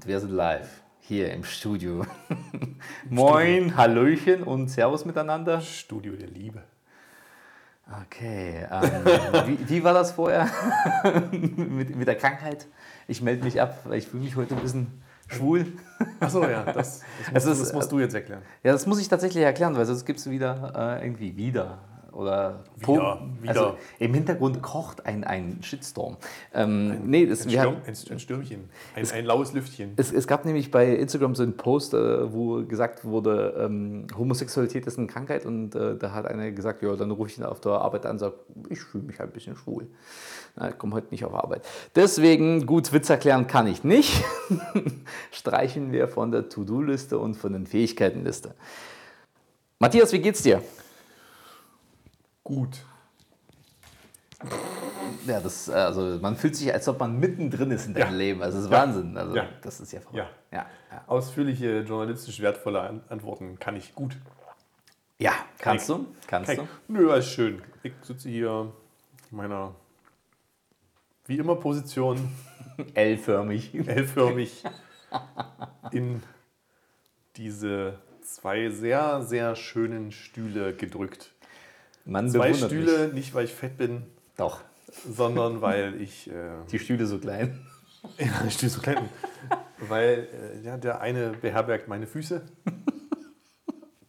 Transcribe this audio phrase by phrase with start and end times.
[0.00, 2.06] und wir sind live hier im Studio.
[3.10, 5.60] Moin, Hallöchen und Servus miteinander.
[5.60, 6.62] Studio der Liebe.
[8.06, 9.04] Okay, ähm,
[9.46, 10.48] wie, wie, war das vorher
[11.32, 12.66] mit, mit der Krankheit?
[13.08, 15.66] Ich melde mich ab, weil ich fühle mich heute ein bisschen schwul.
[16.18, 17.02] Achso, ja, das,
[17.34, 18.40] das, musst, ist, das musst du jetzt erklären.
[18.62, 22.64] Ja, das muss ich tatsächlich erklären, weil sonst gibt es wieder äh, irgendwie wieder oder
[22.76, 23.48] wieder, wieder.
[23.48, 26.16] Also im Hintergrund kocht ein, ein Shitstorm.
[26.52, 29.92] Ähm, ein, nee, das, ein, Sturm, ein, Stürmchen, ein, es, ein laues Lüftchen.
[29.96, 34.86] Es, es, gab nämlich bei Instagram so einen Post, äh, wo gesagt wurde, ähm, Homosexualität
[34.86, 37.60] ist eine Krankheit und äh, da hat einer gesagt, ja, dann rufe ich ihn auf
[37.60, 38.34] der Arbeit an und sage,
[38.68, 39.86] ich fühle mich ein bisschen schwul.
[40.68, 41.66] ich komme heute nicht auf Arbeit.
[41.94, 44.24] Deswegen, gut, Witz erklären kann ich nicht.
[45.30, 48.54] Streichen wir von der To-Do-Liste und von den Fähigkeitenliste.
[49.78, 50.62] Matthias, wie geht's dir?
[52.50, 52.84] Gut.
[55.26, 58.16] Ja, das, also man fühlt sich, als ob man mittendrin ist in deinem ja.
[58.16, 58.42] Leben.
[58.42, 58.78] Also das ist ja.
[58.78, 59.16] Wahnsinn.
[59.16, 59.48] Also ja.
[59.62, 60.26] das ist ja verrückt.
[60.50, 60.66] Ja.
[60.90, 61.04] ja.
[61.06, 64.16] Ausführliche, journalistisch wertvolle Antworten kann ich gut.
[65.18, 66.06] Ja, kannst kann du?
[66.26, 66.92] Kannst kann du?
[66.92, 67.62] Nö, ist schön.
[67.84, 68.72] Ich sitze hier
[69.30, 69.74] in meiner,
[71.26, 72.32] wie immer, Position.
[72.94, 73.74] L-förmig.
[73.74, 74.64] L-förmig.
[75.92, 76.22] in
[77.36, 81.32] diese zwei sehr, sehr schönen Stühle gedrückt.
[82.04, 83.14] Man Zwei Stühle, mich.
[83.14, 84.02] nicht weil ich fett bin.
[84.36, 84.60] Doch.
[85.08, 86.28] Sondern weil ich.
[86.30, 86.32] Äh,
[86.70, 87.60] die Stühle so klein.
[88.18, 89.08] ja, die Stühle so klein.
[89.88, 92.42] weil äh, ja, der eine beherbergt meine Füße,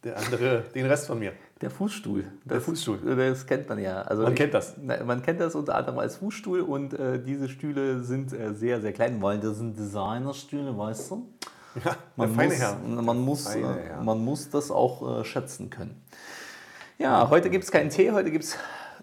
[0.04, 1.32] der andere den Rest von mir.
[1.60, 2.24] Der Fußstuhl.
[2.44, 2.98] Der das, Fußstuhl.
[3.16, 4.02] Das kennt man ja.
[4.02, 4.76] Also man kennt das.
[4.78, 8.92] Man kennt das unter anderem als Fußstuhl und äh, diese Stühle sind äh, sehr, sehr
[8.92, 11.28] klein, weil das sind Designerstühle, weißt du?
[11.84, 12.76] Ja, man, muss, Herr.
[12.84, 13.62] Man, muss, äh,
[14.02, 16.02] man muss das auch äh, schätzen können.
[17.02, 18.54] Ja, heute gibt es keinen Tee, heute gibt es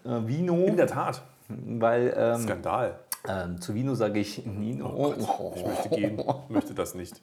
[0.05, 0.63] äh, Vino.
[0.63, 1.21] In der Tat.
[1.49, 2.97] Weil, ähm, Skandal.
[3.27, 4.87] Ähm, zu Vino sage ich Nino.
[4.87, 5.53] Oh oh.
[5.53, 6.23] Ich möchte gehen.
[6.47, 7.21] Möchte das nicht.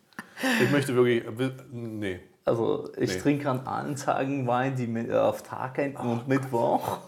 [0.63, 1.25] Ich möchte wirklich.
[1.73, 2.21] Nee.
[2.45, 3.21] Also ich nee.
[3.21, 6.99] trinke an allen Tagen Wein, die auf Tag enden und Mittwoch.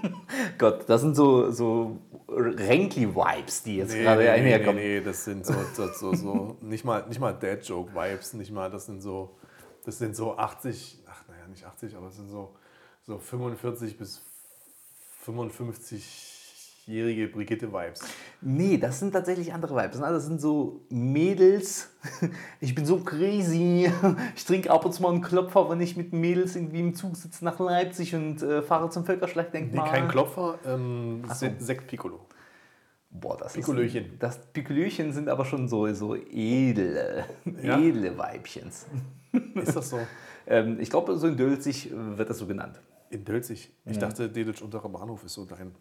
[0.58, 4.76] Gott, das sind so, so Renkli-Vibes, die jetzt nee, gerade nee, einherkommen.
[4.76, 8.70] Nee, nee, das sind so, so, so, so nicht mal, nicht mal Dad-Joke-Vibes, nicht mal,
[8.70, 9.36] das sind so,
[9.84, 12.54] das sind so 80, ach naja, nicht 80, aber es sind so
[13.06, 14.22] so 45 bis
[15.26, 18.00] 55-jährige Brigitte-Vibes.
[18.40, 20.00] Nee, das sind tatsächlich andere Vibes.
[20.00, 20.06] Ne?
[20.10, 21.90] Das sind so Mädels.
[22.60, 23.90] Ich bin so crazy.
[24.36, 27.16] Ich trinke ab und zu mal einen Klopfer, wenn ich mit Mädels irgendwie im Zug
[27.16, 29.84] sitze nach Leipzig und äh, fahre zum Völkerschlachtdenkmal.
[29.84, 31.46] Nee, kein Klopfer, ähm, so.
[31.58, 32.26] Sekt Piccolo.
[33.10, 34.12] Boah, das Pikolöchen.
[34.12, 37.24] Ist, das Pikolöchen sind aber schon so, so edle,
[37.62, 37.78] ja?
[37.78, 38.86] edle Weibchens.
[39.54, 39.98] Ist das so?
[40.46, 42.80] ähm, ich glaube, so in Dölzig wird das so genannt.
[43.10, 43.72] In Dölzig.
[43.84, 44.00] Ich ja.
[44.00, 45.74] dachte, Delitzsch unterer Bahnhof ist so dein.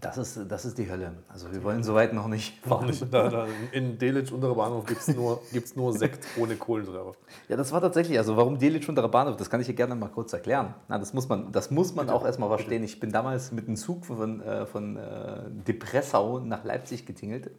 [0.00, 1.12] Das ist, das ist die Hölle.
[1.28, 2.66] Also wir wollen soweit noch nicht.
[2.66, 3.02] Noch nicht.
[3.12, 7.14] Da, da, in Delitzsch unterer Bahnhof gibt es nur, gibt's nur Sekt ohne Kohlensäure.
[7.48, 10.08] Ja, das war tatsächlich, also warum Delitzsch unterer Bahnhof, das kann ich hier gerne mal
[10.08, 10.74] kurz erklären.
[10.88, 12.82] Na, das muss man, das muss man auch erstmal verstehen.
[12.82, 17.50] Ich bin damals mit einem Zug von, äh, von äh, Depressau nach Leipzig getingelt.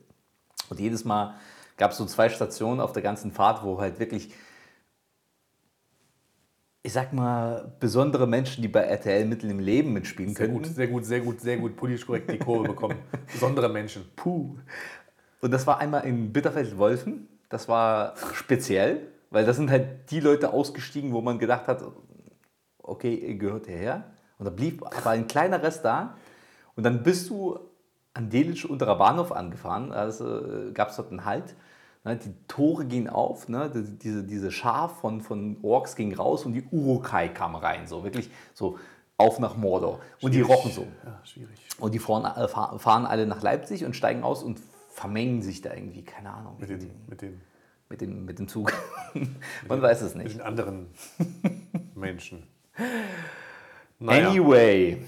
[0.69, 1.35] Und jedes Mal
[1.77, 4.33] gab es so zwei Stationen auf der ganzen Fahrt, wo halt wirklich
[6.91, 10.61] ich sag mal, besondere Menschen, die bei RTL mitten im Leben mitspielen sehr können.
[10.61, 12.97] Gut, sehr gut, sehr gut, sehr gut politisch korrekt die Kurve bekommen.
[13.31, 14.03] besondere Menschen.
[14.17, 14.57] Puh.
[15.39, 17.29] Und das war einmal in Bitterfeld-Wolfen.
[17.47, 21.81] Das war speziell, weil das sind halt die Leute ausgestiegen, wo man gedacht hat,
[22.79, 24.03] okay, ihr gehört hierher.
[24.37, 26.17] Und da blieb aber ein kleiner Rest da.
[26.75, 27.57] Und dann bist du
[28.13, 29.93] an Delitzsch unterer Bahnhof angefahren.
[29.93, 31.55] Also äh, gab es dort einen Halt.
[32.03, 33.69] Ne, die Tore gehen auf, ne,
[34.01, 37.85] diese, diese Schar von, von Orks ging raus und die Urukai kam rein.
[37.85, 38.79] So wirklich so
[39.17, 39.99] auf nach Mordor.
[39.99, 40.23] Schwierig.
[40.23, 40.87] Und die rochen so.
[41.05, 41.59] Ja, schwierig.
[41.79, 45.73] Und die fahren, äh, fahren alle nach Leipzig und steigen aus und vermengen sich da
[45.73, 46.55] irgendwie, keine Ahnung.
[46.59, 47.41] Mit, den, mit, den,
[47.89, 48.73] mit, dem, mit dem Zug.
[49.13, 49.27] Man
[49.69, 50.29] den, weiß es nicht.
[50.29, 50.87] Mit den anderen
[51.95, 52.47] Menschen.
[53.99, 54.29] Naja.
[54.29, 55.05] Anyway,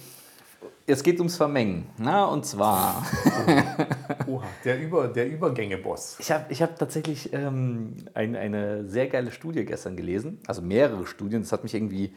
[0.85, 1.87] es geht ums Vermengen.
[1.97, 3.03] Na, und zwar.
[4.28, 6.17] Oha, der, Über, der Übergänge-Boss.
[6.19, 10.40] Ich habe ich hab tatsächlich ähm, ein, eine sehr geile Studie gestern gelesen.
[10.47, 11.41] Also mehrere Studien.
[11.41, 12.14] Das hat mich irgendwie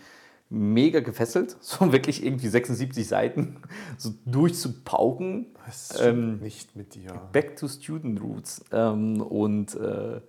[0.49, 1.56] mega gefesselt.
[1.61, 3.56] So wirklich irgendwie 76 Seiten
[3.97, 5.47] so durchzupauken.
[5.67, 7.12] Was ähm, nicht mit dir?
[7.32, 8.64] Back to Student Roots.
[8.73, 9.75] Ähm, und.
[9.75, 10.20] Äh,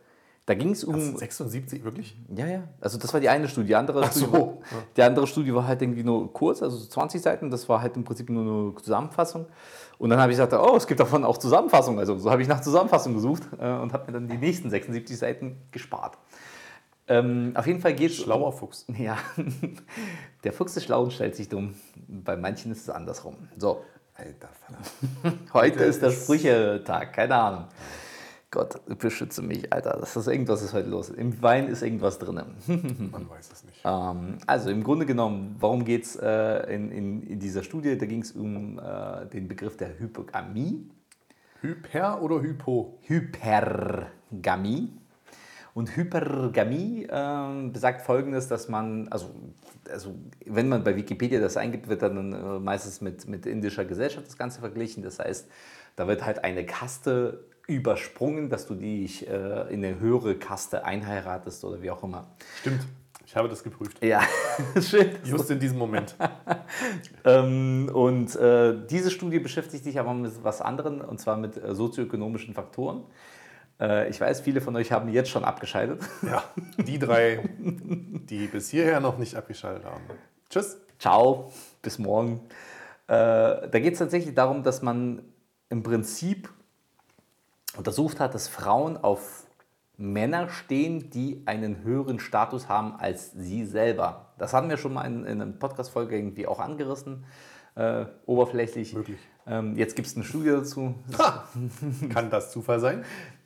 [0.48, 0.96] da ging es um.
[0.96, 2.18] Also 76, wirklich?
[2.34, 2.64] Ja, ja.
[2.80, 3.68] Also das war die eine Studie.
[3.68, 4.34] Die andere, Ach Studie, so.
[4.34, 4.58] war,
[4.96, 7.52] die andere Studie war halt irgendwie nur kurz, also 20 Seiten.
[7.52, 9.46] Das war halt im Prinzip nur eine Zusammenfassung.
[9.98, 12.00] Und dann habe ich gesagt, oh, es gibt davon auch Zusammenfassungen.
[12.00, 15.18] Also so habe ich nach Zusammenfassung gesucht äh, und habe mir dann die nächsten 76
[15.18, 16.18] Seiten gespart.
[17.08, 18.18] Ähm, auf jeden Fall geht es.
[18.18, 18.86] Schlauer Fuchs.
[18.98, 19.18] Ja.
[20.44, 21.76] Der Fuchs ist schlau und stellt sich dumm.
[22.08, 23.36] Bei manchen ist es andersrum.
[23.58, 23.84] So.
[24.14, 25.38] Alter Vater.
[25.54, 27.66] Heute ist der Sprüchetag, keine Ahnung.
[28.58, 29.98] Gott, beschütze mich, Alter.
[30.00, 31.10] Das ist irgendwas ist heute los.
[31.10, 32.42] Im Wein ist irgendwas drin.
[33.12, 33.82] Man weiß es nicht.
[33.86, 37.96] Ähm, also im Grunde genommen, warum geht es äh, in, in, in dieser Studie?
[38.00, 40.90] Da ging es um äh, den Begriff der Hypogamie.
[41.62, 42.98] Hyper oder Hypo?
[43.04, 44.92] Hypergamie.
[45.76, 49.36] Und Hypergamie ähm, besagt folgendes, dass man, also,
[49.88, 50.16] also
[50.48, 54.36] wenn man bei Wikipedia das eingibt, wird dann äh, meistens mit, mit indischer Gesellschaft das
[54.36, 55.04] Ganze verglichen.
[55.04, 55.48] Das heißt,
[55.96, 61.64] da wird halt eine Kaste übersprungen, dass du dich äh, in eine höhere Kaste einheiratest
[61.66, 62.28] oder wie auch immer.
[62.62, 62.88] Stimmt.
[63.26, 64.02] Ich habe das geprüft.
[64.04, 64.22] Ja,
[64.82, 65.10] schön.
[65.26, 66.16] Just in diesem Moment.
[67.26, 71.76] Ähm, und äh, diese Studie beschäftigt sich aber mit was anderem, und zwar mit äh,
[71.76, 73.04] sozioökonomischen Faktoren.
[73.82, 76.02] Äh, ich weiß, viele von euch haben jetzt schon abgeschaltet.
[76.22, 76.44] Ja,
[76.78, 80.04] die drei, die bis hierher noch nicht abgeschaltet haben.
[80.50, 80.78] Tschüss.
[81.00, 82.40] Ciao, bis morgen.
[83.08, 83.14] Äh,
[83.70, 85.22] da geht es tatsächlich darum, dass man
[85.70, 86.50] im Prinzip
[87.78, 89.46] untersucht hat, dass Frauen auf
[89.98, 94.34] Männer stehen, die einen höheren Status haben als sie selber.
[94.38, 97.26] Das hatten wir schon mal in, in einer Podcast-Folge irgendwie auch angerissen,
[97.76, 98.94] äh, oberflächlich.
[98.94, 99.20] Möglich.
[99.48, 100.96] Ähm, jetzt gibt es eine Studie dazu.
[101.18, 101.48] Ha!
[102.14, 103.04] Kann das Zufall sein?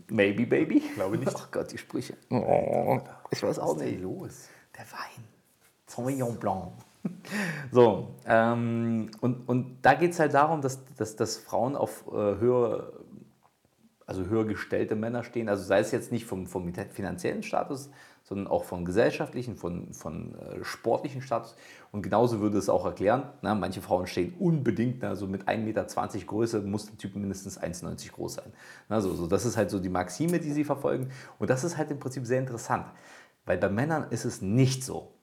[0.09, 0.81] Maybe, baby.
[0.95, 1.31] Glaube nicht.
[1.33, 2.15] Ach Gott, die Sprüche.
[2.29, 2.99] Oh,
[3.29, 4.01] ich weiß auch nicht.
[4.01, 4.49] los?
[4.77, 5.23] Der Wein.
[5.87, 6.73] Sauvignon Blanc.
[7.71, 12.11] So, ähm, und, und da geht es halt darum, dass, dass, dass Frauen auf äh,
[12.11, 12.91] höher,
[14.11, 15.47] also höher gestellte Männer stehen.
[15.47, 17.89] Also sei es jetzt nicht vom, vom finanziellen Status,
[18.23, 21.55] sondern auch vom gesellschaftlichen, von, von äh, sportlichen Status.
[21.93, 25.85] Und genauso würde es auch erklären, na, manche Frauen stehen unbedingt, also mit 1,20 Meter
[26.25, 28.51] Größe muss der Typ mindestens 1,90 groß sein.
[28.89, 31.09] Na, so, so, das ist halt so die Maxime, die sie verfolgen.
[31.39, 32.85] Und das ist halt im Prinzip sehr interessant,
[33.45, 35.13] weil bei Männern ist es nicht so.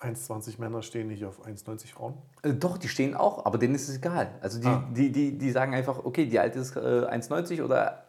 [0.00, 2.14] 1,20 Männer stehen nicht auf 1,90 Frauen.
[2.42, 4.30] Äh, Doch, die stehen auch, aber denen ist es egal.
[4.40, 4.86] Also die, Ah.
[4.94, 8.04] die, die, die sagen einfach, okay, die alte ist äh, 1,90 oder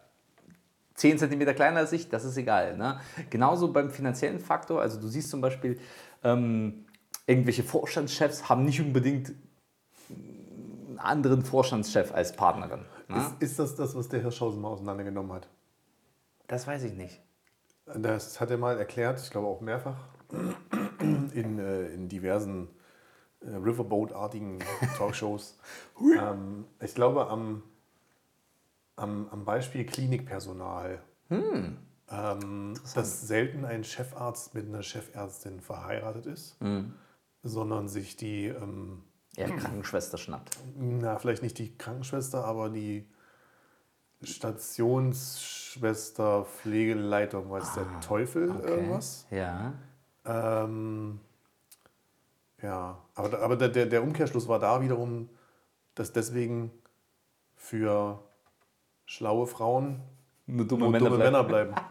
[0.99, 2.75] 10 cm kleiner als ich, das ist egal.
[2.75, 2.99] Ne?
[3.29, 5.79] Genauso beim finanziellen Faktor, also du siehst zum Beispiel,
[6.23, 6.85] ähm,
[7.25, 9.33] irgendwelche Vorstandschefs haben nicht unbedingt
[10.09, 12.85] einen anderen Vorstandschef als Partnerin.
[13.07, 13.17] Ne?
[13.17, 15.47] Ist, ist das das, was der Hirschhausen mal auseinandergenommen hat?
[16.47, 17.21] Das weiß ich nicht.
[17.85, 19.97] Das hat er mal erklärt, ich glaube auch mehrfach,
[20.99, 22.67] in, äh, in diversen
[23.39, 24.59] äh, Riverboat-artigen
[24.97, 25.57] Talkshows.
[26.19, 27.63] ähm, ich glaube am,
[28.99, 36.57] am, am Beispiel Klinikpersonal, ähm, dass selten ein Chefarzt mit einer Chefärztin verheiratet ist,
[37.43, 39.03] sondern sich die, ähm,
[39.37, 40.57] Ja, Krankenschwester schnappt.
[40.75, 43.07] na vielleicht nicht die Krankenschwester, aber die
[44.21, 49.25] Stationsschwester, Pflegeleitung, weiß der Teufel irgendwas.
[49.31, 49.73] Ja.
[50.25, 51.19] Ähm,
[52.61, 55.29] ja, aber, aber der, der Umkehrschluss war da wiederum,
[55.95, 56.71] dass deswegen
[57.55, 58.19] für
[59.09, 60.01] schlaue Frauen
[60.45, 61.31] Nur dumme, nur Männer, dumme bleiben.
[61.33, 61.73] Männer bleiben.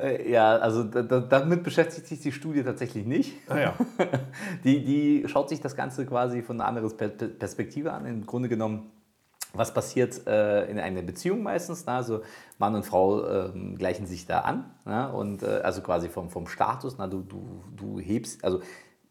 [0.00, 3.32] Äh, ja, also da, da, damit beschäftigt sich die Studie tatsächlich nicht.
[3.48, 3.74] Ah ja.
[4.62, 8.06] Die, die schaut sich das Ganze quasi von einer anderen Per- Per- Perspektive an.
[8.06, 8.92] Im Grunde genommen,
[9.54, 11.84] was passiert äh, in einer Beziehung meistens?
[11.84, 11.96] Na?
[11.96, 12.22] Also
[12.58, 14.70] Mann und Frau ähm, gleichen sich da an.
[14.84, 15.08] Na?
[15.08, 17.08] Und äh, also quasi vom, vom Status, na?
[17.08, 18.60] Du, du, du hebst, also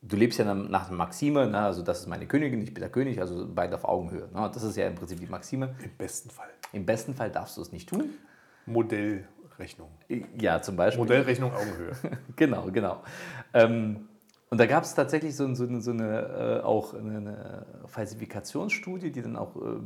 [0.01, 1.65] du lebst ja nach- der Maxime, na?
[1.65, 4.29] also das ist meine Königin, ich bin der König, also beide auf Augenhöhe.
[4.33, 4.47] Na?
[4.49, 5.75] Das ist ja im Prinzip die Maxime.
[5.83, 6.49] Im besten Fall.
[6.73, 8.09] Im besten Fall darfst du es nicht tun.
[8.65, 9.89] Modellrechnung.
[10.39, 11.03] Ja, zum Beispiel.
[11.03, 11.91] Modellrechnung Augenhöhe.
[12.35, 13.03] Genau, genau.
[13.53, 14.07] Ähm,
[14.49, 19.11] und da gab es tatsächlich so, so, eine- so eine, äh, auch eine, eine Falsifikationsstudie,
[19.11, 19.79] die dann auch äh,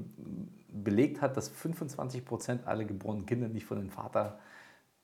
[0.72, 4.40] belegt hat, dass 25 Prozent aller geborenen Kinder nicht von dem Vater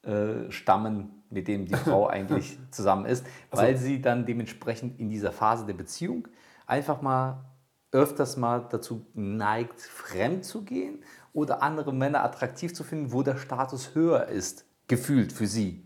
[0.03, 5.31] äh, stammen, mit dem die Frau eigentlich zusammen ist, weil sie dann dementsprechend in dieser
[5.31, 6.27] Phase der Beziehung
[6.65, 7.45] einfach mal
[7.91, 13.37] öfters mal dazu neigt, fremd zu gehen oder andere Männer attraktiv zu finden, wo der
[13.37, 15.85] Status höher ist, gefühlt für sie.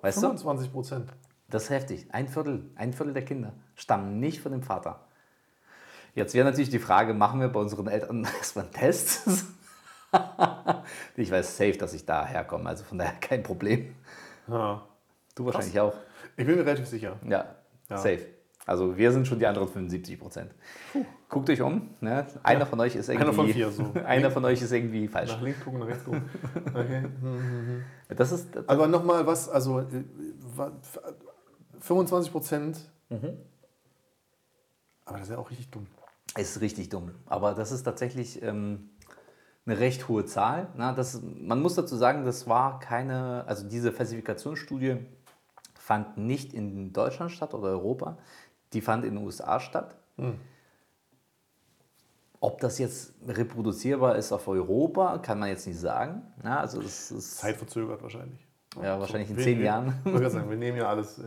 [0.00, 0.28] Weißt du?
[0.28, 1.12] 25 Prozent.
[1.48, 2.06] Das ist heftig.
[2.12, 5.06] Ein Viertel, ein Viertel der Kinder stammen nicht von dem Vater.
[6.14, 9.28] Jetzt wäre natürlich die Frage, machen wir bei unseren Eltern erstmal einen Test?
[11.16, 13.94] ich weiß safe, dass ich da herkomme, also von daher kein Problem.
[14.48, 14.82] Ja.
[15.34, 15.94] Du wahrscheinlich auch.
[16.36, 17.16] Ich bin mir relativ sicher.
[17.28, 17.54] Ja,
[17.88, 17.96] Ja.
[17.96, 18.26] safe.
[18.64, 20.52] Also wir sind schon die anderen 75 Prozent.
[21.28, 21.94] Guckt euch um.
[22.00, 22.24] Ne?
[22.44, 23.24] Einer von euch ist irgendwie.
[23.26, 23.92] Einer von vier, so.
[24.06, 25.30] einer von euch ist irgendwie falsch.
[25.32, 26.22] Nach links gucken, nach rechts gucken.
[26.74, 27.04] Okay.
[28.16, 30.04] Das ist, Aber nochmal was, also äh,
[30.54, 30.70] wa-
[31.80, 32.78] 25 Prozent.
[35.04, 35.86] Aber das ist ja auch richtig dumm.
[36.36, 37.10] ist richtig dumm.
[37.26, 38.90] Aber das ist tatsächlich ähm,
[39.64, 40.68] eine recht hohe Zahl.
[40.76, 44.96] Na, das, man muss dazu sagen, das war keine, also diese Falsifikationsstudie
[45.74, 48.18] fand nicht in Deutschland statt oder Europa,
[48.72, 49.96] die fand in den USA statt.
[52.40, 56.22] Ob das jetzt reproduzierbar ist auf Europa, kann man jetzt nicht sagen.
[56.42, 58.44] Ja, also es ist Zeitverzögert wahrscheinlich.
[58.82, 59.94] ja, wahrscheinlich in Wir- zehn wir- Jahren.
[60.04, 61.22] Ich sagen, wir nehmen ja alles, äh,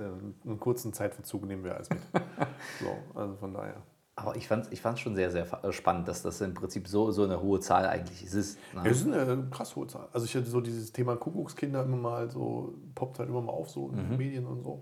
[0.46, 2.00] einen kurzen Zeitverzug nehmen wir alles mit.
[2.82, 3.82] So, also von daher.
[4.17, 6.88] Aber ich fand es ich fand's schon sehr, sehr äh, spannend, dass das im Prinzip
[6.88, 8.57] so, so eine hohe Zahl eigentlich ist.
[8.74, 8.81] Ne?
[8.86, 10.07] Ja, es ist eine krass hohe Zahl.
[10.13, 13.69] Also ich hatte so dieses Thema Kuckuckskinder immer mal so, poppt halt immer mal auf,
[13.69, 14.10] so in Mhm.
[14.10, 14.81] den Medien und so.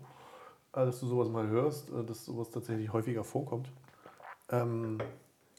[0.74, 3.72] Äh, Dass du sowas mal hörst, äh, dass sowas tatsächlich häufiger vorkommt.
[4.52, 5.00] Ähm,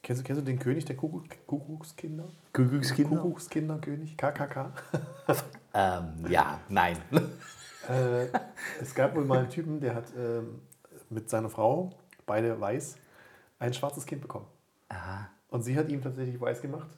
[0.03, 2.29] kennst, du, kennst du den König der Kuckuck, Kuckuckskinder?
[2.53, 4.73] Kuckuckskinderkönig, KKK.
[5.77, 6.97] Ähm, ja, nein.
[7.89, 8.29] Äh,
[8.81, 10.63] es gab wohl mal einen Typen, der hat ähm,
[11.11, 11.91] mit seiner Frau,
[12.25, 12.97] beide weiß,
[13.65, 14.47] ein schwarzes Kind bekommen.
[14.89, 15.29] Aha.
[15.49, 16.89] Und sie hat ihm tatsächlich weiß gemacht,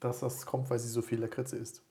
[0.00, 1.82] dass das kommt, weil sie so viel Lakritze isst.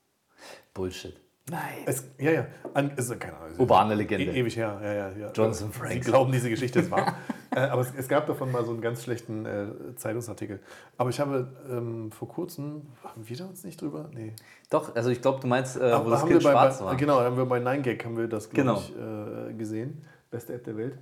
[0.73, 1.19] Bullshit.
[1.49, 1.83] Nein.
[1.85, 2.47] Es, ja, ja.
[2.73, 3.57] An, ist, keine Ahnung.
[3.57, 4.31] Urbane Legende.
[4.31, 4.79] E ewig her.
[4.83, 5.31] Ja, ja, ja.
[5.31, 6.05] Jonathan Sie Frakes.
[6.05, 7.15] glauben, diese Geschichte ist wahr.
[7.55, 10.59] äh, aber es, es gab davon mal so einen ganz schlechten äh, Zeitungsartikel.
[10.97, 14.09] Aber ich habe ähm, vor kurzem, haben wir da uns nicht drüber?
[14.13, 14.33] Nee.
[14.69, 16.79] Doch, also ich glaube, du meinst, äh, wo Aber das haben Kind wir bei, schwarz
[16.79, 16.95] bei, war.
[16.97, 18.79] Genau, haben wir bei 9gag haben wir das, glaube Genau.
[18.79, 20.05] ich, äh, gesehen.
[20.29, 20.99] Beste App der Welt.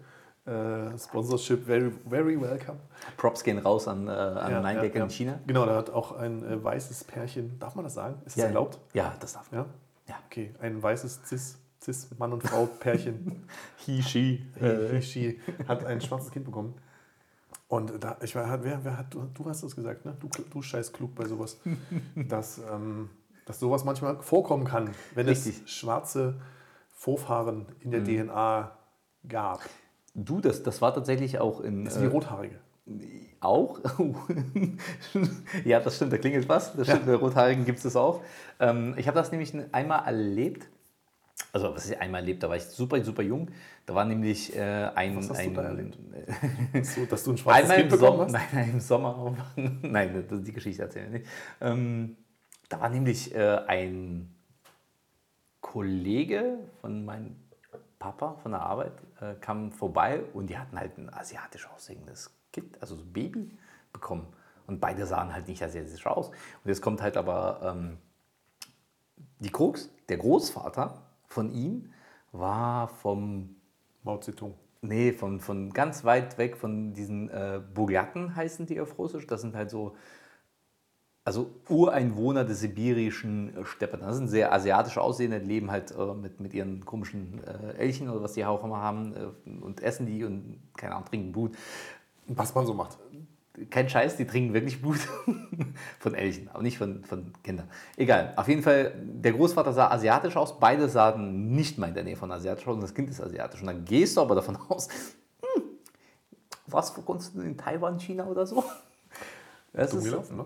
[0.47, 2.77] Äh, Sponsorship very, very welcome.
[3.17, 5.09] Props gehen raus an, äh, an Ja, 9gag ja, in ja.
[5.09, 5.39] China.
[5.45, 8.21] Genau, da hat auch ein äh, weißes Pärchen, darf man das sagen?
[8.25, 8.79] Ist das erlaubt?
[8.93, 9.65] Ja, das darf man.
[10.07, 10.15] Ja?
[10.27, 13.43] Okay, ein weißes Cis, Cis Mann und Frau Pärchen.
[13.85, 14.45] He, she.
[14.57, 16.75] He, she hat ein schwarzes Kind bekommen.
[17.67, 20.15] Und da, ich war, wer, wer hat, du, du hast das gesagt, ne?
[20.19, 21.59] Du, du scheiß klug bei sowas.
[22.15, 23.09] dass, ähm,
[23.45, 25.63] dass sowas manchmal vorkommen kann, wenn Richtig.
[25.65, 26.39] es schwarze
[26.93, 28.71] Vorfahren in der DNA
[29.27, 29.61] gab.
[30.19, 31.85] Du, das, das war tatsächlich auch in.
[31.85, 32.55] Das sind die Rothaarige.
[33.39, 33.79] Auch?
[35.63, 36.75] ja, das stimmt, da klingelt was.
[36.75, 38.21] Das stimmt, bei Rothaarigen gibt es das auch.
[38.59, 40.67] Ähm, ich habe das nämlich einmal erlebt.
[41.53, 43.49] Also, was ich einmal erlebt, da war ich super, super jung.
[43.85, 45.15] Da war nämlich äh, ein.
[45.17, 45.99] Was hast du ein da erlebt?
[46.83, 48.31] So, dass du ein schwarzes Einmal Kind im bekommen Sommer, hast?
[48.33, 49.37] nein, nein, im Sommer.
[49.83, 51.29] nein, das- die Geschichte erzählen wir nicht.
[51.61, 52.17] Ähm,
[52.69, 54.33] da war nämlich äh, ein
[55.61, 57.35] Kollege von meinem
[57.99, 62.79] Papa von der Arbeit, äh, kam vorbei und die hatten halt ein asiatisch aussehendes Kind,
[62.81, 63.57] also so ein Baby
[63.91, 64.27] bekommen.
[64.67, 66.27] Und beide sahen halt nicht asiatisch aus.
[66.29, 67.97] Und jetzt kommt halt aber ähm,
[69.39, 71.91] die Krux, der Großvater von ihm
[72.31, 73.55] war vom
[74.03, 74.55] Mao Zedong.
[74.81, 79.25] Nee, von, von ganz weit weg von diesen äh, Buryaten heißen die auf Russisch.
[79.25, 79.95] Das sind halt so,
[81.27, 83.97] also Ureinwohner der sibirischen äh, Steppe.
[83.97, 88.23] Das sind sehr asiatisch aussehende, leben halt äh, mit, mit ihren komischen äh, Elchen oder
[88.23, 91.57] was die auch immer haben äh, und essen die und, keine Ahnung, trinken Blut.
[92.27, 92.97] Was man so macht.
[93.69, 94.99] Kein Scheiß, die trinken wirklich Blut
[95.99, 97.69] von Elchen, aber nicht von, von Kindern.
[97.97, 102.05] Egal, auf jeden Fall, der Großvater sah asiatisch aus, beide sahen nicht mal in der
[102.05, 103.59] Nähe von asiatisch aus und das Kind ist asiatisch.
[103.59, 104.87] Und dann gehst du aber davon aus,
[105.41, 105.63] hm,
[106.67, 108.63] was vor kurzem in Taiwan, China oder so?
[109.73, 110.45] Das Dumm ist, gelaufen, ne?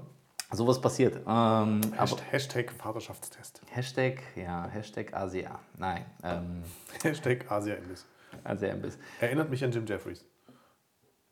[0.52, 1.18] Sowas passiert.
[1.28, 3.62] Ähm, Hashtag, Hashtag Vaterschaftstest.
[3.72, 5.60] Hashtag, ja, Hashtag Asia.
[5.78, 6.64] Nein, ähm,
[7.04, 8.06] Hashtag Asia-Imbiss.
[8.44, 8.98] Asia-Imbiss.
[9.20, 10.26] Erinnert mich an Jim Jeffries.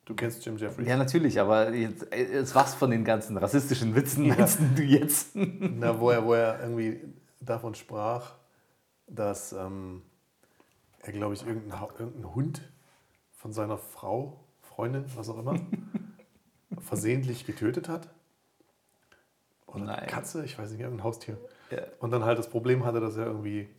[0.05, 0.88] Du kennst Jim Jeffries?
[0.88, 5.35] Ja, natürlich, aber jetzt, jetzt was von den ganzen rassistischen Witzen meinst du jetzt?
[5.35, 6.99] Na, wo er, wo er irgendwie
[7.39, 8.33] davon sprach,
[9.07, 10.01] dass ähm,
[11.01, 12.61] er, glaube ich, irgendeinen Ha- irgendeinen Hund
[13.33, 15.55] von seiner Frau, Freundin, was auch immer,
[16.79, 18.09] versehentlich getötet hat.
[19.73, 19.95] Oder Nein.
[19.99, 21.38] eine Katze, ich weiß nicht, irgendein Haustier.
[21.71, 21.83] Ja.
[21.99, 23.69] Und dann halt das Problem hatte, dass er irgendwie,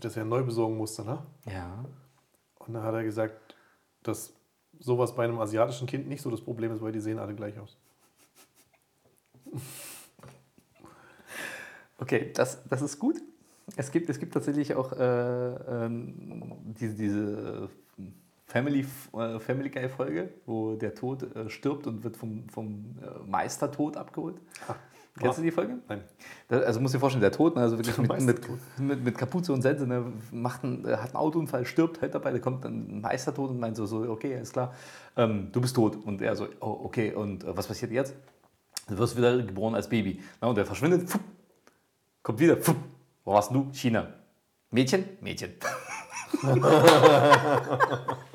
[0.00, 1.04] dass er neu besorgen musste.
[1.04, 1.22] Ne?
[1.46, 1.84] Ja.
[2.58, 3.54] Und dann hat er gesagt,
[4.02, 4.34] dass
[4.78, 7.58] sowas bei einem asiatischen Kind nicht so das Problem ist, weil die sehen alle gleich
[7.58, 7.76] aus.
[11.98, 13.16] Okay, das, das ist gut.
[13.76, 17.68] Es gibt, es gibt tatsächlich auch äh, ähm, diese, diese
[18.50, 18.84] Family,
[19.16, 23.96] äh, Family Guy Folge, wo der Tod äh, stirbt und wird vom, vom äh, Meistertod
[23.96, 24.36] abgeholt.
[25.18, 25.78] Kennst du die Folge?
[25.88, 26.02] Nein.
[26.48, 28.40] Da- Also musst dir vorstellen, der Tod, ne, also wirklich mit, mit,
[28.78, 32.32] mit, mit Kapuze und Sense, ne, macht einen, äh, hat einen Autounfall, stirbt halt dabei,
[32.32, 34.74] da kommt dann ein Meistertod und meint so, so okay, alles klar,
[35.16, 35.96] ähm, du bist tot.
[36.04, 38.14] Und er so, oh, okay, und äh, was passiert jetzt?
[38.88, 40.20] Du wirst wieder geboren als Baby.
[40.40, 41.22] Na, und er verschwindet, pfupp,
[42.24, 42.76] kommt wieder, pfupp.
[43.24, 43.68] wo warst du?
[43.72, 44.08] China.
[44.72, 45.04] Mädchen?
[45.20, 45.50] Mädchen.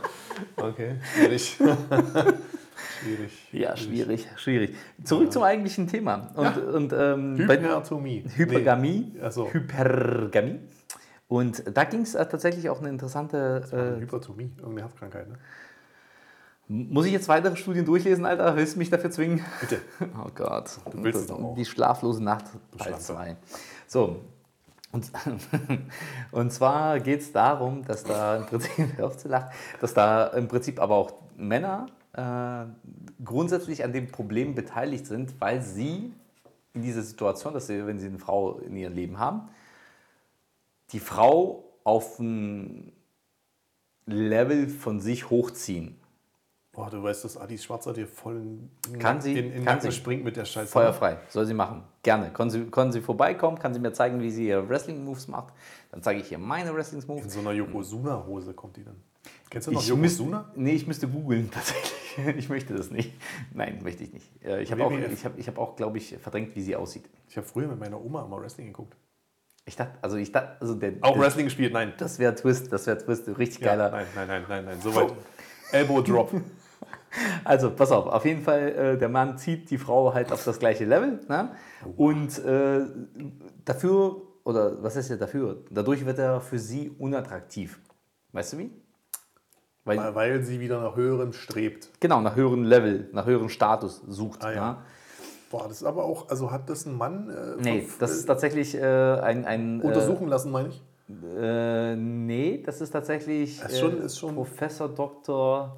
[0.58, 1.58] Okay, schwierig.
[3.02, 3.48] schwierig.
[3.52, 4.76] Ja, schwierig, schwierig.
[5.04, 6.32] Zurück zum eigentlichen Thema.
[6.36, 8.24] Und, und ähm, Hypertomie.
[8.36, 9.12] Hypergamie.
[9.16, 9.52] Nee, so.
[9.52, 10.60] Hypergamie.
[11.28, 13.64] Und da ging es äh, tatsächlich auch eine interessante.
[13.72, 15.38] Äh, Äh, Hypertomie, irgendeine Herzkrankheit, ne?
[16.68, 18.56] muss ich jetzt weitere Studien durchlesen, Alter?
[18.56, 19.42] Willst du mich dafür zwingen?
[19.62, 19.78] Bitte.
[20.26, 20.78] Oh Gott.
[20.92, 21.56] Du willst es doch auch.
[21.56, 22.46] Die schlaflose Nacht
[22.78, 23.04] Teil Schlampe.
[23.04, 23.38] 2.
[23.88, 24.22] So.
[24.96, 25.12] Und,
[26.32, 29.50] und zwar geht es darum, dass da im Prinzip, hör auf zu lachen,
[29.82, 32.66] dass da im Prinzip aber auch Männer äh,
[33.24, 36.14] grundsätzlich an dem Problem beteiligt sind, weil sie
[36.74, 39.50] in dieser Situation, dass sie, wenn sie eine Frau in ihrem Leben haben,
[40.92, 42.94] die Frau auf ein
[44.06, 46.00] Level von sich hochziehen.
[46.76, 49.92] Boah, du weißt, dass Adis Schwarzer dir voll in, Kann sie, in, in kann Nacken
[49.92, 49.96] sie.
[49.98, 50.68] springt mit der Scheiße.
[50.72, 51.84] Feuerfrei, soll sie machen.
[52.04, 52.32] Gerne.
[52.32, 55.54] Können sie, können sie vorbeikommen, kann sie mir zeigen, wie sie ihre Wrestling-Moves macht.
[55.92, 57.34] Dann zeige ich ihr meine In Wrestling-Moves.
[57.34, 58.98] so einer Yokozuna-Hose kommt die dann.
[59.50, 60.52] Kennst du noch Ich müsste, Yokozuna?
[60.56, 61.94] nee, ich müsste googeln tatsächlich.
[62.38, 63.14] Ich möchte das nicht.
[63.54, 64.30] Nein, möchte ich nicht.
[64.44, 67.10] Äh, Ich habe auch, ich hab, ich hab auch glaube ich, verdrängt, wie sie aussieht.
[67.30, 68.96] Ich habe früher mit meiner Oma immer Wrestling geguckt.
[69.66, 71.94] Ich dachte, also ich dachte, also der, Auch der, Wrestling gespielt, nein.
[71.98, 73.92] das wäre Twist, das wäre Twist, richtig Ja, geiler.
[73.92, 75.14] nein, nein, nein, nein, nein, soweit.
[75.72, 76.32] Elbow Drop.
[77.44, 80.60] Also, pass auf, auf jeden Fall, äh, der Mann zieht die Frau halt auf das
[80.60, 81.20] gleiche Level.
[81.30, 81.52] Ne?
[81.96, 82.82] Und äh,
[83.64, 85.58] dafür, oder was ist ja dafür?
[85.70, 87.80] Dadurch wird er für sie unattraktiv.
[88.34, 88.72] Weißt du wie?
[89.86, 91.90] Weil, Weil- Weil sie wieder nach höherem strebt.
[92.00, 94.44] genau, nach höherem Level, nach höherem Status sucht.
[94.44, 94.72] Ah, ja.
[94.72, 94.78] ne?
[95.52, 98.76] Boah, das ist aber auch, also hat das ein Mann äh, Nee, das ist tatsächlich
[98.76, 99.46] äh, ein.
[99.46, 100.82] ein äh, untersuchen lassen, meine ich?
[101.40, 105.78] Äh, nee, das ist tatsächlich Ist schon- äh, ist schon- Professor Dr.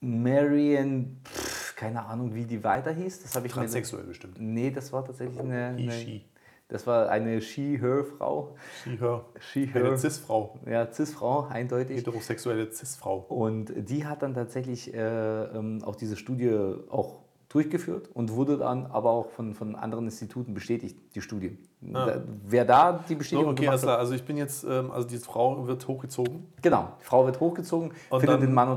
[0.00, 3.22] Marion, pff, keine Ahnung, wie die weiter hieß.
[3.22, 3.62] Das habe ich mir.
[3.62, 4.40] Transsexuell bestimmt.
[4.40, 5.66] Nee, das war tatsächlich eine.
[5.66, 6.24] Eine she.
[6.68, 8.56] das war eine She-Her-Frau.
[8.82, 9.24] She, her.
[9.38, 9.84] She-Her.
[9.84, 10.58] Eine Cis-Frau.
[10.66, 11.98] Ja, Cis-Frau, eindeutig.
[11.98, 13.18] Heterosexuelle Cis-Frau.
[13.28, 16.50] Und die hat dann tatsächlich äh, ähm, auch diese Studie
[16.88, 21.58] auch durchgeführt und wurde dann aber auch von, von anderen Instituten bestätigt, die Studie.
[21.80, 23.18] Da, wer da die Ah.
[23.18, 23.98] Bestätigung okay, gemacht alles hat.
[23.98, 26.46] Also ich bin jetzt, ähm, also diese Frau wird hochgezogen.
[26.62, 28.68] Genau, die Frau wird hochgezogen, Und findet den Mann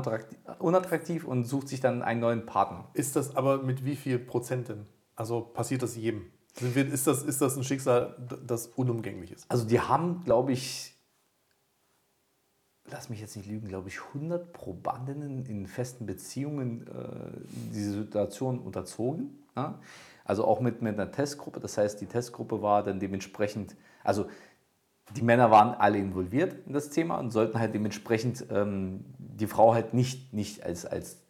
[0.58, 2.88] unattraktiv, und sucht sich dann einen neuen Partner.
[2.94, 4.86] Ist das aber mit wie viel Prozenten?
[5.14, 6.26] Also passiert das jedem?
[6.60, 8.16] Ist, das, ist das ein Schicksal,
[8.46, 9.50] das unumgänglich ist?
[9.50, 10.93] Also die haben, glaube ich,
[12.90, 18.58] lass mich jetzt nicht lügen, glaube ich, 100 Probandinnen in festen Beziehungen äh, diese Situation
[18.58, 19.38] unterzogen.
[19.56, 19.78] Ja?
[20.24, 21.60] Also auch mit, mit einer Testgruppe.
[21.60, 24.26] Das heißt, die Testgruppe war dann dementsprechend, also
[25.16, 29.74] die Männer waren alle involviert in das Thema und sollten halt dementsprechend ähm, die Frau
[29.74, 31.23] halt nicht, nicht als, als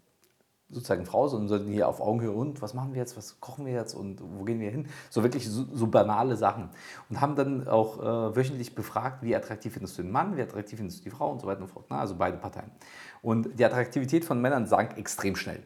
[0.70, 3.72] sozusagen Frau, sondern sollten hier auf Augenhöhe und was machen wir jetzt, was kochen wir
[3.72, 4.88] jetzt und wo gehen wir hin?
[5.10, 6.70] So wirklich so, so banale Sachen.
[7.10, 10.78] Und haben dann auch äh, wöchentlich befragt, wie attraktiv findest du den Mann, wie attraktiv
[10.78, 11.90] findest du die Frau und so weiter und so fort.
[11.90, 11.98] Ne?
[11.98, 12.70] Also beide Parteien.
[13.22, 15.62] Und die Attraktivität von Männern sank extrem schnell,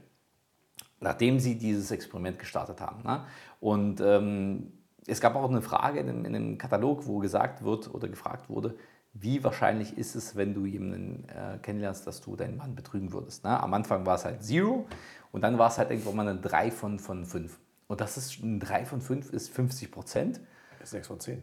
[1.00, 3.02] nachdem sie dieses Experiment gestartet haben.
[3.02, 3.24] Ne?
[3.61, 4.72] Und ähm,
[5.06, 8.50] es gab auch eine Frage in dem, in dem Katalog, wo gesagt wird oder gefragt
[8.50, 8.76] wurde,
[9.12, 13.44] wie wahrscheinlich ist es, wenn du jemanden äh, kennenlernst, dass du deinen Mann betrügen würdest.
[13.44, 13.61] Ne?
[13.61, 14.87] Am Anfang war es halt Zero
[15.33, 17.59] und dann war es halt irgendwann mal eine 3 von, von 5.
[17.88, 20.40] Und das ist ein 3 von 5 ist 50 Prozent.
[20.83, 21.42] Ist 6 von 10.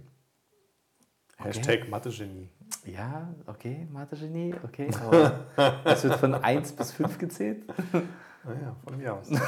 [1.37, 2.49] Hashtag Mathe-Genie.
[2.85, 4.89] Ja, okay, Mathe-Genie, okay.
[5.03, 5.45] Aber
[5.83, 7.65] das wird von 1 bis 5 gezählt.
[8.45, 9.29] Naja, von mir aus.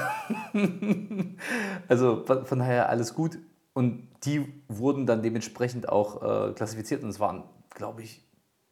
[1.88, 3.38] Also von von daher alles gut.
[3.74, 7.44] Und die wurden dann dementsprechend auch äh, klassifiziert und es waren,
[7.78, 8.24] glaube ich,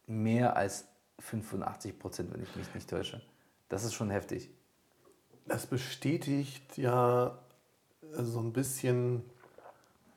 [0.07, 0.87] mehr als
[1.19, 3.21] 85 Prozent, wenn ich mich nicht täusche.
[3.69, 4.49] Das ist schon heftig.
[5.47, 7.37] Das bestätigt ja
[8.11, 9.23] so ein bisschen,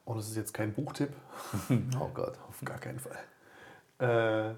[0.05, 1.11] und das ist jetzt kein Buchtipp,
[2.01, 2.39] Oh Gott.
[2.49, 3.19] auf gar keinen Fall,
[3.99, 4.55] äh,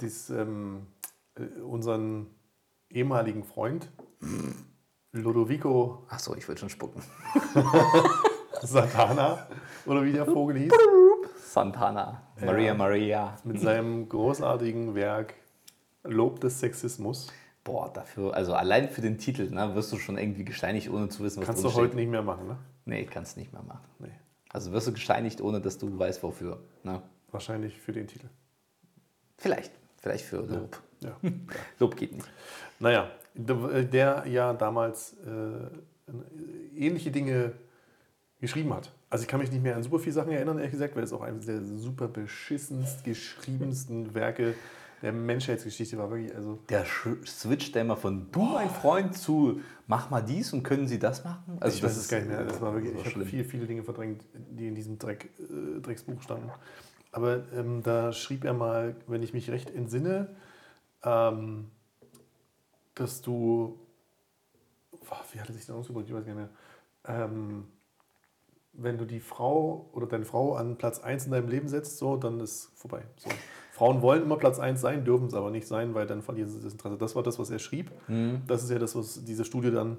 [0.00, 0.86] dies, ähm,
[1.34, 2.26] äh, unseren
[2.90, 3.90] ehemaligen Freund
[5.12, 7.02] Lodovico Ach so, ich will schon spucken.
[8.62, 9.46] Satana,
[9.84, 10.72] oder wie der Vogel hieß,
[11.56, 12.20] Santana.
[12.44, 12.74] Maria Ja.
[12.74, 13.36] Maria.
[13.44, 15.32] mit seinem großartigen Werk
[16.04, 17.28] Lob des Sexismus.
[17.64, 21.24] Boah, dafür, also allein für den Titel, ne, wirst du schon irgendwie gesteinigt, ohne zu
[21.24, 22.58] wissen, was Kannst du drin heute nicht mehr machen, ne?
[22.84, 23.80] Nee, kannst nicht mehr machen.
[23.98, 24.10] Nee,
[24.50, 26.60] Also wirst du gesteinigt, ohne dass du weißt, wofür.
[26.84, 27.00] Ne?
[27.32, 28.28] wahrscheinlich für den Titel.
[29.38, 29.72] Vielleicht.
[30.00, 30.80] Vielleicht für Lob.
[31.00, 31.16] Ja.
[31.78, 32.28] Lob geht nicht.
[32.78, 37.52] Naja, der der ja damals äh, ähnliche Dinge
[38.40, 38.92] geschrieben hat.
[39.16, 41.10] Also ich kann mich nicht mehr an super viele Sachen erinnern, ehrlich gesagt, weil es
[41.10, 44.52] auch eines der super beschissenst geschriebensten Werke
[45.00, 46.10] der Menschheitsgeschichte war.
[46.10, 50.52] Wirklich, also Der Sch- Switch der immer von du, mein Freund, zu mach mal dies
[50.52, 51.56] und können Sie das machen?
[51.60, 52.44] Also ich weiß es gar nicht mehr.
[52.44, 55.80] Das war wirklich, das ich habe viele, viele Dinge verdrängt, die in diesem Dreck, äh,
[55.80, 56.50] Drecksbuch standen.
[57.10, 60.28] Aber ähm, da schrieb er mal, wenn ich mich recht entsinne,
[61.04, 61.70] ähm,
[62.94, 63.78] dass du,
[65.08, 66.50] Boah, wie hat er sich denn ausgedrückt, ich weiß gar nicht
[67.06, 67.64] mehr, ähm,
[68.78, 72.16] wenn du die Frau oder deine Frau an Platz 1 in deinem Leben setzt, so,
[72.16, 73.02] dann ist vorbei.
[73.16, 73.28] So.
[73.72, 76.60] Frauen wollen immer Platz 1 sein, dürfen es aber nicht sein, weil dann verlieren sie
[76.60, 76.96] das Interesse.
[76.96, 77.90] Das war das, was er schrieb.
[78.08, 78.42] Mhm.
[78.46, 79.98] Das ist ja das, was diese Studie dann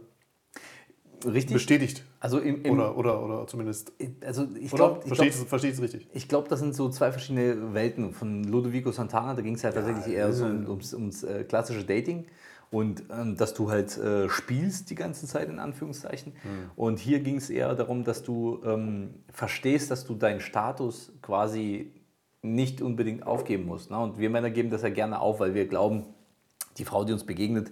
[1.25, 1.53] Richtig?
[1.53, 2.03] bestätigt.
[2.19, 3.91] Also, im, im, Oder, oder, oder zumindest.
[4.23, 6.07] also ich glaube, ich Versteht glaub, es versteht richtig?
[6.13, 8.13] ich glaub, das sind so zwei verschiedene Welten.
[8.13, 10.51] Von Ludovico Santana, da ging es ja tatsächlich eher so ja.
[10.51, 12.25] um- ums, ums äh, klassische Dating.
[12.69, 16.33] Und ähm, dass du halt äh, spielst die ganze Zeit in Anführungszeichen.
[16.75, 21.93] Und hier ging es eher darum, dass du ähm, verstehst, dass du deinen Status quasi
[22.41, 23.91] nicht unbedingt aufgeben musst.
[23.91, 23.97] Ne?
[23.97, 26.05] Und wir Männer geben das ja gerne auf, weil wir glauben,
[26.77, 27.71] die Frau, die uns begegnet,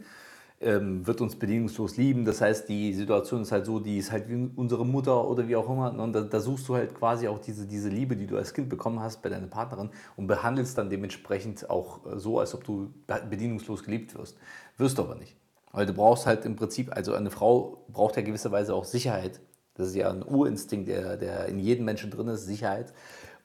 [0.61, 2.25] ähm, wird uns bedingungslos lieben.
[2.25, 5.55] Das heißt, die Situation ist halt so, die ist halt wie unsere Mutter oder wie
[5.55, 5.97] auch immer.
[5.99, 8.69] Und da, da suchst du halt quasi auch diese, diese Liebe, die du als Kind
[8.69, 12.93] bekommen hast bei deiner Partnerin und behandelst dann dementsprechend auch äh, so, als ob du
[13.05, 14.37] be- bedienungslos geliebt wirst.
[14.77, 15.35] Wirst du aber nicht.
[15.71, 19.41] Weil du brauchst halt im Prinzip, also eine Frau braucht ja gewisserweise auch Sicherheit.
[19.73, 22.93] Das ist ja ein Urinstinkt, der, der in jedem Menschen drin ist, Sicherheit.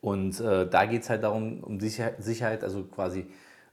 [0.01, 3.27] Und äh, da geht es halt darum, um Sicherheit, Sicherheit also quasi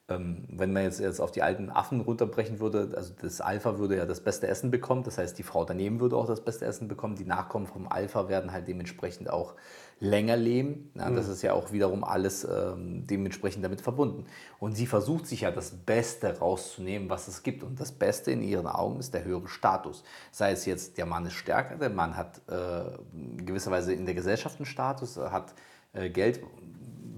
[0.07, 4.05] wenn man jetzt, jetzt auf die alten Affen runterbrechen würde, also das Alpha würde ja
[4.05, 7.15] das beste Essen bekommen, das heißt, die Frau daneben würde auch das beste Essen bekommen,
[7.15, 9.55] die Nachkommen vom Alpha werden halt dementsprechend auch
[9.99, 10.91] länger leben.
[10.95, 14.25] Ja, Das ist ja auch wiederum alles ähm, dementsprechend damit verbunden.
[14.59, 17.63] Und sie versucht sich ja das Beste rauszunehmen, was es gibt.
[17.63, 20.03] Und das Beste in ihren Augen ist der höhere Status.
[20.31, 24.57] Sei es jetzt, der Mann ist stärker, der Mann hat äh, gewisserweise in der Gesellschaft
[24.57, 25.53] einen Status, hat
[25.93, 26.39] äh, Geld.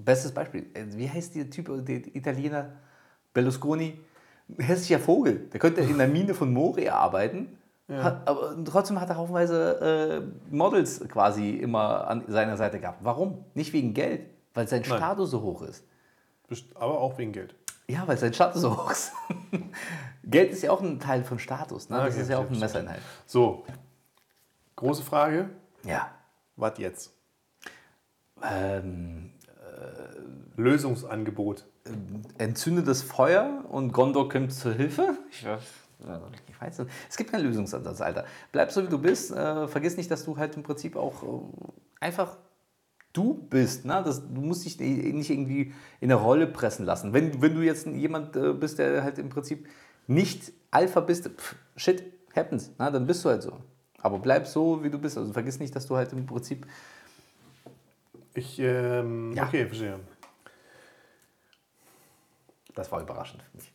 [0.04, 2.72] Bestes Beispiel, äh, wie heißt der Typ, der Italiener,
[3.32, 4.00] Berlusconi?
[4.58, 5.48] Hässlicher Vogel.
[5.52, 7.56] Der könnte in der Mine von Moria arbeiten,
[7.98, 12.98] hat, aber trotzdem hat er haufenweise äh, Models quasi immer an seiner Seite gehabt.
[13.02, 13.44] Warum?
[13.54, 14.98] Nicht wegen Geld, weil sein Nein.
[14.98, 15.84] Status so hoch ist.
[16.74, 17.54] Aber auch wegen Geld.
[17.88, 19.12] Ja, weil sein Status so hoch ist.
[20.24, 21.88] Geld ist ja auch ein Teil von Status.
[21.88, 21.96] Ne?
[21.96, 23.00] Das okay, ist ja auch eine stimmt, Messeinheit.
[23.26, 23.64] So,
[24.76, 25.50] große Frage.
[25.84, 26.10] Ja.
[26.54, 27.12] Was jetzt?
[28.42, 29.32] Ähm,
[30.56, 31.64] Lösungsangebot.
[32.38, 35.18] entzünde das Feuer und Gondor kommt zur Hilfe.
[35.30, 35.60] Ich weiß,
[36.48, 36.90] ich weiß nicht.
[37.08, 38.24] Es gibt keinen Lösungsansatz, Alter.
[38.52, 39.32] Bleib so, wie du bist.
[39.32, 41.26] Äh, vergiss nicht, dass du halt im Prinzip auch äh,
[42.00, 42.36] einfach
[43.12, 43.84] du bist.
[43.84, 44.02] Ne?
[44.04, 47.12] Das, du musst dich nicht irgendwie in eine Rolle pressen lassen.
[47.12, 49.66] Wenn, wenn du jetzt jemand äh, bist, der halt im Prinzip
[50.06, 52.70] nicht Alpha bist, pff, shit, happens.
[52.78, 52.90] Ne?
[52.90, 53.52] Dann bist du halt so.
[54.00, 55.18] Aber bleib so, wie du bist.
[55.18, 56.66] Also vergiss nicht, dass du halt im Prinzip
[58.34, 59.44] Ich, ähm, Ja.
[59.46, 60.00] okay, verstehe.
[62.74, 63.72] Das war überraschend für mich.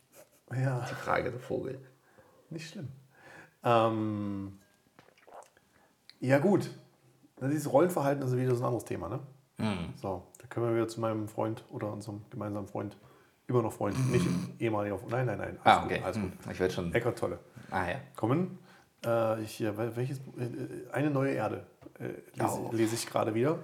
[0.64, 1.80] Ja, Die Frage der Vogel.
[2.50, 2.88] nicht schlimm.
[3.64, 4.60] Ähm,
[6.20, 6.70] ja, gut.
[7.42, 9.20] Dieses Rollenverhalten ist wieder so ein anderes Thema, ne?
[9.58, 9.94] Mhm.
[10.02, 12.96] So, da können wir wieder zu meinem Freund oder unserem gemeinsamen Freund,
[13.48, 14.26] immer noch Freund, nicht
[14.60, 15.12] ehemaliger Freund.
[15.12, 15.60] Nein, nein, nein.
[15.64, 16.02] alles Ah, gut, okay.
[16.04, 16.32] Alles gut.
[16.46, 16.94] Hm, Ich werde schon.
[16.94, 17.40] Eckart Tolle.
[17.72, 17.96] Ah, ja.
[18.16, 18.60] Kommen.
[19.06, 21.66] Äh, ich, welches, äh, eine neue Erde
[22.00, 22.08] äh,
[22.40, 22.70] lese, Oh.
[22.72, 23.60] lese ich gerade wieder.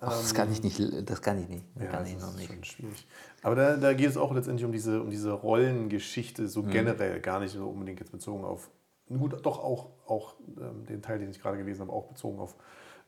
[0.00, 0.80] Ach, das kann ich nicht.
[1.10, 1.64] Das kann ich nicht.
[1.74, 2.48] Das Ja, kann das ich noch ist nicht.
[2.48, 3.06] schon schwierig.
[3.42, 6.70] Aber da, da geht es auch letztendlich um diese, um diese Rollengeschichte, so Mhm.
[6.70, 8.70] generell, gar nicht so unbedingt jetzt bezogen auf,
[9.08, 12.54] gut, doch auch, auch ähm, den Teil, den ich gerade gelesen habe, auch bezogen auf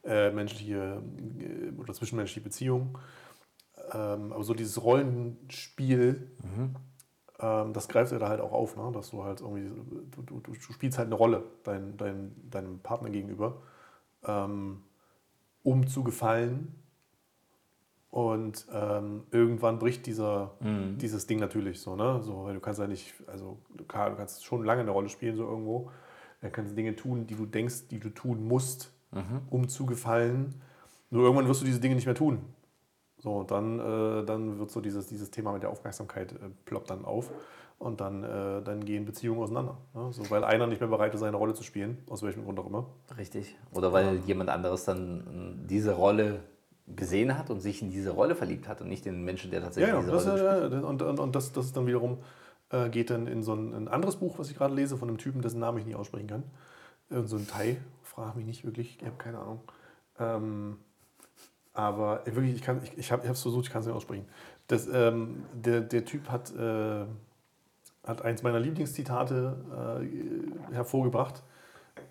[0.05, 1.03] äh, menschliche
[1.39, 2.97] äh, oder zwischenmenschliche Beziehungen.
[3.93, 6.77] Ähm, aber so dieses Rollenspiel, Mhm.
[7.39, 8.91] ähm, das greift er da halt auch auf, ne?
[8.93, 9.71] dass du halt irgendwie,
[10.11, 13.63] du, du, du spielst halt eine Rolle dein, dein, deinem Partner gegenüber,
[14.25, 14.83] ähm,
[15.63, 16.75] um zu gefallen.
[18.11, 20.53] Und ähm, irgendwann bricht dieser,
[20.97, 22.21] dieses Ding natürlich so, ne?
[22.23, 25.37] So, weil du kannst ja nicht, also klar, du kannst schon lange eine Rolle spielen,
[25.37, 25.91] so irgendwo.
[26.41, 28.93] Du kannst Dinge tun, die du denkst, die du tun musst,
[29.51, 30.61] um zu gefallen.
[31.11, 32.41] Nur irgendwann wirst du diese Dinge nicht mehr tun.
[33.19, 36.91] So, und dann, äh, dann wird so dieses, dieses Thema mit der Aufmerksamkeit äh, ploppt
[36.91, 37.31] dann auf
[37.79, 39.77] und dann, äh, dann gehen Beziehungen auseinander.
[39.95, 40.13] Ne?
[40.13, 42.67] So, weil einer nicht mehr bereit ist, seine Rolle zu spielen, aus welchem Grund auch
[42.67, 42.87] immer.
[43.19, 43.57] Richtig.
[43.75, 46.41] Oder weil jemand anderes dann äh, diese Rolle
[46.97, 49.63] gesehen hat und sich in diese Rolle verliebt hat und nicht in den Menschen, der
[49.63, 50.01] tatsächlich Ja, ja.
[50.01, 50.83] diese Das, Rolle spielt.
[50.83, 52.19] äh, und, und, und das, das dann wiederum,
[52.71, 55.19] äh, geht dann in so ein, ein anderes Buch, was ich gerade lese, von einem
[55.19, 56.45] Typen, dessen Namen ich nicht aussprechen kann.
[57.09, 59.61] Irgend so ein Thai, frage mich nicht wirklich, ich habe keine Ahnung.
[60.19, 60.77] Ähm,
[61.73, 64.27] aber wirklich, ich, kann- ich, ich habe es versucht, ich kann es nicht aussprechen.
[64.67, 67.05] Das, ähm, der, der Typ hat, äh,
[68.05, 70.01] hat eins meiner Lieblingszitate
[70.71, 71.43] äh, hervorgebracht.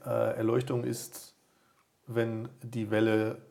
[0.06, 1.34] Äh, Erleuchtung ist,
[2.08, 3.42] wenn die Welle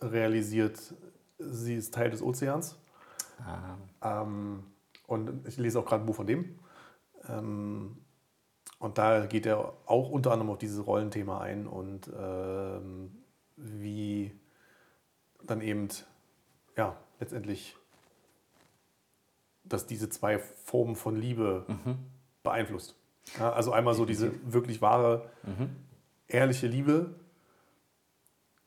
[0.00, 0.94] realisiert,
[1.38, 2.78] sie ist Teil des Ozeans.
[3.44, 3.76] Ah,
[4.22, 4.64] Ähm,
[5.06, 6.58] und ich lese auch gerade ein Buch von dem.
[7.28, 7.98] Ähm,
[8.78, 13.12] und da geht er auch unter anderem auf dieses Rollenthema ein und ähm,
[13.56, 14.32] wie
[15.42, 15.88] dann eben,
[16.76, 17.76] ja, letztendlich,
[19.64, 21.64] dass diese zwei Formen von Liebe
[22.42, 22.96] beeinflusst.
[23.38, 25.30] Ja, also einmal so diese wirklich wahre,
[26.28, 27.14] ehrliche Liebe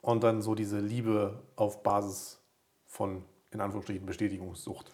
[0.08, 2.39] und dann so diese Liebe auf Basis
[2.86, 4.89] von, in Anführungsstrichen, Bestätigungssucht.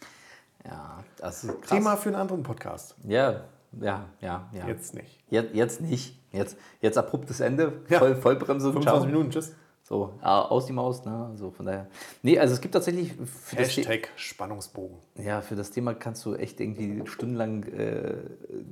[0.65, 1.69] ja, das ist krass.
[1.69, 2.95] Thema für einen anderen Podcast.
[3.03, 3.43] Ja,
[3.79, 4.67] ja, ja, ja.
[4.67, 5.23] Jetzt nicht.
[5.29, 6.19] Jetzt, jetzt nicht.
[6.31, 7.83] Jetzt, jetzt abruptes Ende.
[7.89, 7.99] Ja.
[7.99, 8.71] Voll, Vollbremse.
[8.71, 9.05] 25 ciao.
[9.05, 9.53] Minuten, tschüss.
[9.85, 11.27] So, äh, aus die Maus, ne?
[11.31, 11.87] Also von daher.
[12.21, 13.11] Nee, also es gibt tatsächlich
[13.53, 14.97] Hashtag Spannungsbogen.
[15.17, 18.13] ja, für das Thema kannst du echt irgendwie stundenlang äh,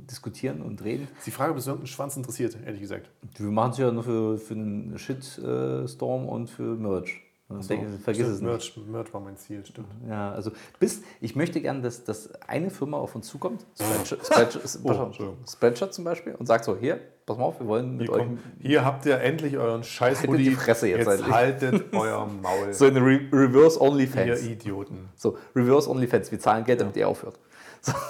[0.09, 1.09] diskutieren und reden.
[1.17, 3.09] Ist die Frage, ob es irgendeinen Schwanz interessiert, ehrlich gesagt.
[3.37, 7.21] Wir machen es ja nur für, für einen Shitstorm und für Merch.
[7.49, 8.77] Denk, vergiss Stimmt, es nicht.
[8.77, 9.89] Merch, Merch war mein Ziel, stimmt.
[10.07, 14.79] Ja, also bis, ich möchte gern, dass, dass eine Firma auf uns zukommt, Spreadshirt, Spreadshirt,
[14.85, 15.11] Oh.
[15.45, 18.19] Spreadshirt zum Beispiel, und sagt so, hier, pass mal auf, wir wollen mit Hier, euch
[18.19, 21.31] komm, hier habt ihr endlich euren scheiß Haltet die Fresse jetzt endlich.
[21.31, 24.45] haltet euer Maul, so eine Re Reverse ihr OnlyFans.
[24.45, 25.09] Idioten.
[25.15, 27.39] So, Reverse OnlyFans, wir zahlen Geld, damit ihr aufhört.
[27.81, 27.93] So.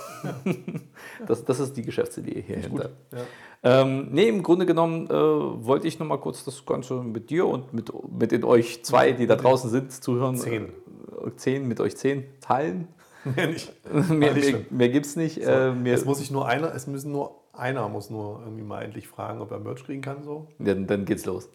[1.26, 2.90] Das, das ist die Geschäftsidee hier hinter.
[3.12, 3.82] Ja.
[3.82, 7.48] Ähm, nee, im Grunde genommen äh, wollte ich noch mal kurz das Ganze mit dir
[7.48, 10.38] und mit, mit in euch zwei, die da draußen sind, zuhören.
[10.38, 10.66] Zehn.
[10.66, 12.88] Äh, zehn, mit euch zehn teilen.
[13.36, 13.72] Mehr nicht.
[14.10, 15.38] mehr mehr, mehr gibt es nicht.
[15.38, 18.82] Äh, mehr, Es muss sich nur einer, es müssen nur einer muss nur irgendwie mal
[18.84, 20.24] endlich fragen, ob er Merch kriegen kann.
[20.24, 20.48] So.
[20.60, 21.50] dann, dann geht's los.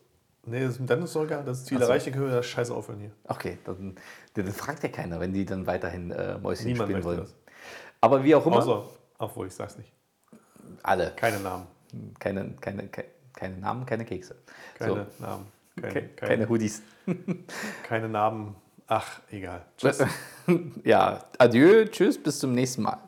[0.44, 1.44] Nee, das, dann ist doch egal.
[1.44, 1.84] Das Ziel so.
[1.84, 3.10] erreicht, dann können wir das Scheiße aufhören hier.
[3.24, 3.96] Okay, dann,
[4.34, 7.18] dann fragt ja keiner, wenn die dann weiterhin äh, Mäuschen Niemand spielen wollen.
[7.18, 7.34] das.
[8.00, 8.84] Aber wie auch immer, Außer,
[9.18, 9.92] obwohl ich sag's nicht.
[10.82, 11.12] alle.
[11.16, 11.66] Keine Namen.
[12.20, 14.36] Keine, keine, keine, keine Namen, keine Kekse.
[14.78, 15.46] Keine Namen.
[15.80, 16.82] Keine, Ke- keine, keine Hoodies.
[17.82, 18.54] keine Namen.
[18.86, 19.64] Ach, egal.
[20.84, 22.98] ja, adieu, tschüss, bis zum nächsten Mal.